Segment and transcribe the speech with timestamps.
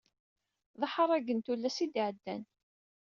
[0.79, 2.43] D aḥerrag n tullas i d-iɛeddan.